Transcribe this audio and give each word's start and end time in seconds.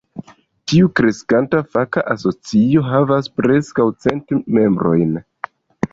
Tiu 0.71 0.87
kreskanta 0.99 1.59
faka 1.75 2.03
asocio 2.15 2.83
havas 2.89 3.29
preskaŭ 3.41 3.89
cent 4.07 4.35
membrojn. 4.59 5.17